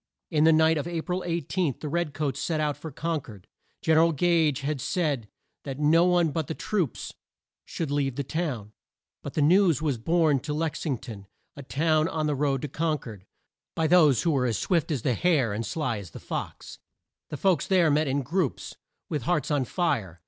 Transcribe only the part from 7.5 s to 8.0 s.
should